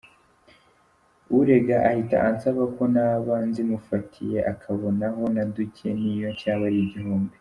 Urega 1.39 1.75
ahita 1.89 2.17
ansaba 2.29 2.63
ko 2.75 2.83
naba 2.95 3.33
nzimufatiye 3.47 4.39
akabonaho 4.51 5.21
na 5.35 5.43
duke 5.53 5.87
n’iyo 5.99 6.29
cyaba 6.39 6.63
ari 6.69 6.79
igihumbi. 6.87 7.29